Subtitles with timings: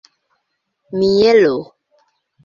[0.97, 1.57] mielo